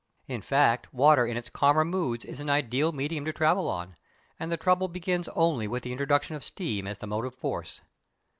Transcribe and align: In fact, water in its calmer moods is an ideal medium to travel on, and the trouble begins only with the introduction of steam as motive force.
In 0.27 0.41
fact, 0.41 0.91
water 0.91 1.27
in 1.27 1.37
its 1.37 1.51
calmer 1.51 1.85
moods 1.85 2.25
is 2.25 2.39
an 2.39 2.49
ideal 2.49 2.91
medium 2.91 3.23
to 3.25 3.31
travel 3.31 3.69
on, 3.69 3.95
and 4.39 4.51
the 4.51 4.57
trouble 4.57 4.87
begins 4.87 5.29
only 5.35 5.67
with 5.67 5.83
the 5.83 5.91
introduction 5.91 6.35
of 6.35 6.43
steam 6.43 6.87
as 6.87 6.99
motive 7.03 7.35
force. 7.35 7.81